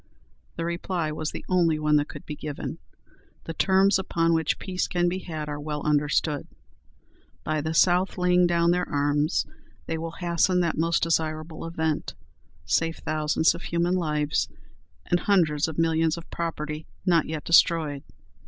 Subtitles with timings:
[0.55, 2.79] The reply was the only one that could be given.
[3.43, 6.47] "The terms upon which peace can be had are well understood.
[7.43, 9.45] By the South laying down their arms
[9.85, 12.15] they will hasten that most desirable event,
[12.65, 14.49] save thousands of human lives,
[15.05, 18.01] and hundreds of millions of property not yet destroyed."